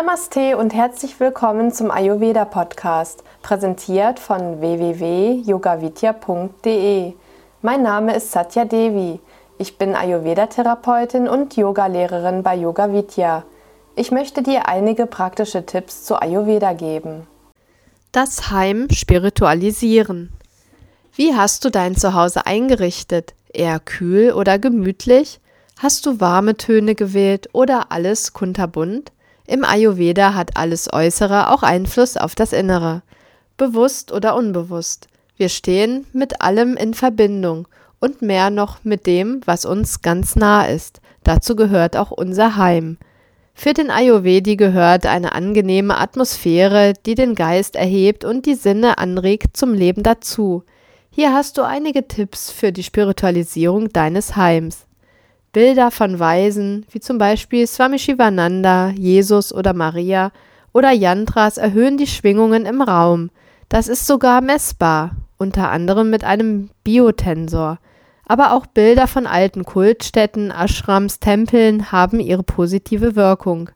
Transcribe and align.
Namaste 0.00 0.56
und 0.56 0.72
herzlich 0.72 1.20
willkommen 1.20 1.74
zum 1.74 1.90
Ayurveda 1.90 2.46
Podcast, 2.46 3.22
präsentiert 3.42 4.18
von 4.18 4.62
www.yogavidya.de. 4.62 7.12
Mein 7.60 7.82
Name 7.82 8.16
ist 8.16 8.32
Satya 8.32 8.64
Devi. 8.64 9.20
Ich 9.58 9.76
bin 9.76 9.94
Ayurveda-Therapeutin 9.94 11.28
und 11.28 11.54
Yogalehrerin 11.54 12.42
bei 12.42 12.56
Yoga 12.56 12.94
Vidya. 12.94 13.44
Ich 13.94 14.10
möchte 14.10 14.42
dir 14.42 14.68
einige 14.68 15.04
praktische 15.04 15.66
Tipps 15.66 16.04
zu 16.04 16.16
Ayurveda 16.16 16.72
geben. 16.72 17.26
Das 18.10 18.50
Heim 18.50 18.88
spiritualisieren. 18.90 20.32
Wie 21.14 21.34
hast 21.34 21.66
du 21.66 21.70
dein 21.70 21.94
Zuhause 21.94 22.46
eingerichtet? 22.46 23.34
Eher 23.52 23.78
kühl 23.78 24.32
oder 24.32 24.58
gemütlich? 24.58 25.40
Hast 25.76 26.06
du 26.06 26.20
warme 26.20 26.56
Töne 26.56 26.94
gewählt 26.94 27.50
oder 27.52 27.92
alles 27.92 28.32
kunterbunt? 28.32 29.12
Im 29.50 29.64
Ayurveda 29.64 30.34
hat 30.34 30.56
alles 30.56 30.92
Äußere 30.92 31.50
auch 31.50 31.64
Einfluss 31.64 32.16
auf 32.16 32.36
das 32.36 32.52
Innere. 32.52 33.02
Bewusst 33.56 34.12
oder 34.12 34.36
unbewusst. 34.36 35.08
Wir 35.36 35.48
stehen 35.48 36.06
mit 36.12 36.40
allem 36.40 36.76
in 36.76 36.94
Verbindung 36.94 37.66
und 37.98 38.22
mehr 38.22 38.50
noch 38.50 38.84
mit 38.84 39.08
dem, 39.08 39.40
was 39.46 39.64
uns 39.64 40.02
ganz 40.02 40.36
nah 40.36 40.66
ist. 40.66 41.00
Dazu 41.24 41.56
gehört 41.56 41.96
auch 41.96 42.12
unser 42.12 42.56
Heim. 42.58 42.96
Für 43.52 43.74
den 43.74 43.90
Ayurvedi 43.90 44.54
gehört 44.54 45.04
eine 45.04 45.32
angenehme 45.32 45.98
Atmosphäre, 45.98 46.92
die 47.04 47.16
den 47.16 47.34
Geist 47.34 47.74
erhebt 47.74 48.24
und 48.24 48.46
die 48.46 48.54
Sinne 48.54 48.98
anregt 48.98 49.56
zum 49.56 49.74
Leben 49.74 50.04
dazu. 50.04 50.62
Hier 51.10 51.32
hast 51.34 51.58
du 51.58 51.62
einige 51.62 52.06
Tipps 52.06 52.52
für 52.52 52.70
die 52.70 52.84
Spiritualisierung 52.84 53.88
deines 53.88 54.36
Heims. 54.36 54.86
Bilder 55.52 55.90
von 55.90 56.18
Weisen, 56.18 56.86
wie 56.90 57.00
zum 57.00 57.18
Beispiel 57.18 57.66
Swami 57.66 57.98
Shivananda, 57.98 58.90
Jesus 58.90 59.52
oder 59.52 59.72
Maria, 59.72 60.30
oder 60.72 60.92
Yantras 60.92 61.58
erhöhen 61.58 61.96
die 61.96 62.06
Schwingungen 62.06 62.66
im 62.66 62.80
Raum. 62.80 63.30
Das 63.68 63.88
ist 63.88 64.06
sogar 64.06 64.40
messbar, 64.40 65.12
unter 65.38 65.70
anderem 65.70 66.10
mit 66.10 66.22
einem 66.22 66.70
Biotensor. 66.84 67.78
Aber 68.26 68.52
auch 68.52 68.66
Bilder 68.66 69.08
von 69.08 69.26
alten 69.26 69.64
Kultstätten, 69.64 70.52
Ashrams, 70.52 71.18
Tempeln 71.18 71.90
haben 71.90 72.20
ihre 72.20 72.44
positive 72.44 73.16
Wirkung. 73.16 73.70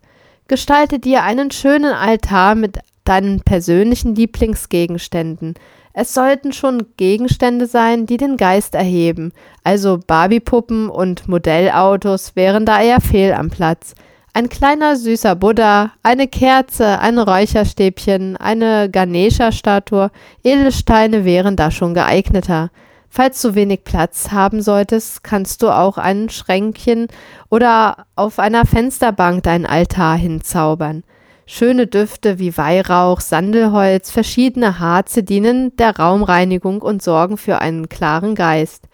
Gestalte 0.46 1.00
dir 1.00 1.24
einen 1.24 1.50
schönen 1.50 1.92
Altar 1.92 2.54
mit 2.54 2.78
deinen 3.02 3.40
persönlichen 3.40 4.14
Lieblingsgegenständen. 4.14 5.54
Es 5.96 6.12
sollten 6.12 6.52
schon 6.52 6.86
Gegenstände 6.96 7.68
sein, 7.68 8.04
die 8.04 8.16
den 8.16 8.36
Geist 8.36 8.74
erheben, 8.74 9.32
also 9.62 10.00
Barbiepuppen 10.04 10.88
und 10.88 11.28
Modellautos 11.28 12.34
wären 12.34 12.66
da 12.66 12.82
eher 12.82 13.00
fehl 13.00 13.32
am 13.32 13.48
Platz. 13.48 13.94
Ein 14.32 14.48
kleiner 14.48 14.96
süßer 14.96 15.36
Buddha, 15.36 15.92
eine 16.02 16.26
Kerze, 16.26 16.98
ein 16.98 17.20
Räucherstäbchen, 17.20 18.36
eine 18.36 18.90
Ganesha-Statue, 18.90 20.10
Edelsteine 20.42 21.24
wären 21.24 21.54
da 21.54 21.70
schon 21.70 21.94
geeigneter. 21.94 22.72
Falls 23.08 23.40
du 23.40 23.54
wenig 23.54 23.84
Platz 23.84 24.32
haben 24.32 24.62
solltest, 24.62 25.22
kannst 25.22 25.62
du 25.62 25.70
auch 25.70 25.96
ein 25.96 26.28
Schränkchen 26.28 27.06
oder 27.48 28.06
auf 28.16 28.40
einer 28.40 28.66
Fensterbank 28.66 29.44
dein 29.44 29.64
Altar 29.64 30.16
hinzaubern. 30.16 31.04
Schöne 31.46 31.86
Düfte 31.86 32.38
wie 32.38 32.56
Weihrauch, 32.56 33.20
Sandelholz, 33.20 34.10
verschiedene 34.10 34.78
Harze 34.78 35.22
dienen 35.22 35.76
der 35.76 35.96
Raumreinigung 35.98 36.80
und 36.80 37.02
sorgen 37.02 37.36
für 37.36 37.60
einen 37.60 37.90
klaren 37.90 38.34
Geist. 38.34 38.84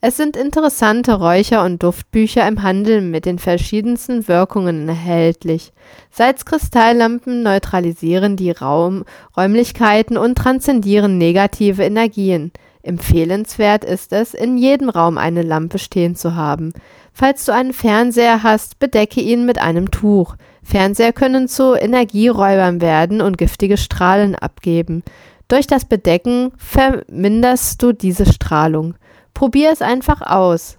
Es 0.00 0.16
sind 0.16 0.36
interessante 0.36 1.14
Räucher- 1.14 1.64
und 1.64 1.82
Duftbücher 1.82 2.46
im 2.48 2.62
Handel 2.62 3.02
mit 3.02 3.26
den 3.26 3.38
verschiedensten 3.38 4.26
Wirkungen 4.26 4.88
erhältlich. 4.88 5.72
Salzkristalllampen 6.10 7.42
neutralisieren 7.42 8.36
die 8.36 8.52
Raum 8.52 9.04
Räumlichkeiten 9.36 10.16
und 10.16 10.38
transzendieren 10.38 11.18
negative 11.18 11.82
Energien. 11.82 12.52
Empfehlenswert 12.82 13.84
ist 13.84 14.14
es, 14.14 14.32
in 14.32 14.56
jedem 14.56 14.88
Raum 14.88 15.18
eine 15.18 15.42
Lampe 15.42 15.78
stehen 15.78 16.16
zu 16.16 16.36
haben. 16.36 16.72
Falls 17.12 17.44
du 17.44 17.52
einen 17.52 17.74
Fernseher 17.74 18.42
hast, 18.42 18.78
bedecke 18.78 19.20
ihn 19.20 19.44
mit 19.44 19.58
einem 19.58 19.90
Tuch. 19.90 20.36
Fernseher 20.68 21.14
können 21.14 21.48
zu 21.48 21.74
Energieräubern 21.74 22.82
werden 22.82 23.22
und 23.22 23.38
giftige 23.38 23.78
Strahlen 23.78 24.34
abgeben. 24.34 25.02
Durch 25.48 25.66
das 25.66 25.86
Bedecken 25.86 26.52
verminderst 26.58 27.82
du 27.82 27.92
diese 27.92 28.30
Strahlung. 28.30 28.94
Probier 29.32 29.72
es 29.72 29.80
einfach 29.80 30.20
aus. 30.20 30.76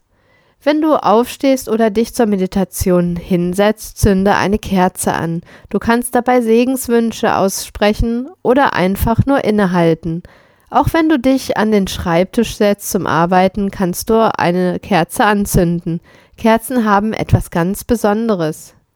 Wenn 0.61 0.79
du 0.79 0.93
aufstehst 0.93 1.69
oder 1.69 1.89
dich 1.89 2.13
zur 2.13 2.27
Meditation 2.27 3.15
hinsetzt, 3.15 3.97
zünde 3.97 4.35
eine 4.35 4.59
Kerze 4.59 5.13
an. 5.13 5.41
Du 5.71 5.79
kannst 5.79 6.13
dabei 6.13 6.41
Segenswünsche 6.41 7.35
aussprechen 7.35 8.29
oder 8.43 8.73
einfach 8.73 9.25
nur 9.25 9.43
innehalten. 9.43 10.21
Auch 10.69 10.89
wenn 10.93 11.09
du 11.09 11.17
dich 11.17 11.57
an 11.57 11.71
den 11.71 11.87
Schreibtisch 11.87 12.57
setzt 12.57 12.91
zum 12.91 13.07
Arbeiten, 13.07 13.71
kannst 13.71 14.11
du 14.11 14.31
eine 14.37 14.77
Kerze 14.77 15.25
anzünden. 15.25 15.99
Kerzen 16.37 16.85
haben 16.85 17.11
etwas 17.13 17.49
ganz 17.49 17.83
Besonderes, 17.83 18.75